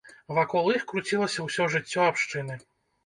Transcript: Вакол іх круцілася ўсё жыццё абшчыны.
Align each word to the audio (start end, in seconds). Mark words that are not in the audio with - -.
Вакол 0.37 0.69
іх 0.77 0.87
круцілася 0.93 1.45
ўсё 1.49 1.67
жыццё 1.77 2.01
абшчыны. 2.13 2.57